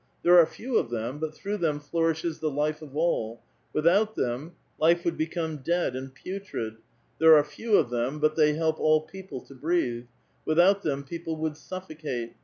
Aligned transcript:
There 0.23 0.39
are 0.39 0.47
few 0.47 0.77
of 0.79 0.89
them, 0.89 1.19
but 1.19 1.35
through 1.35 1.57
them 1.57 1.79
flourishes 1.79 2.39
the 2.39 2.49
life 2.49 2.81
of 2.81 2.97
all; 2.97 3.39
without 3.71 4.15
them 4.15 4.53
life 4.79 5.05
would 5.05 5.15
become 5.15 5.57
dead 5.57 5.95
and 5.95 6.11
putrid; 6.11 6.77
there 7.19 7.35
are 7.35 7.43
few 7.43 7.75
of 7.77 7.91
them, 7.91 8.17
but 8.17 8.35
they 8.35 8.55
help 8.55 8.79
all 8.79 9.01
people 9.01 9.41
to 9.41 9.53
breathe; 9.53 10.07
without 10.43 10.81
them 10.81 11.03
people 11.03 11.35
would 11.35 11.55
suffocate. 11.55 12.33